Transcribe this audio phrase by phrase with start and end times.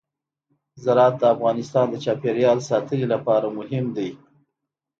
[0.83, 4.09] زراعت د افغانستان د چاپیریال ساتنې لپاره مهم دي.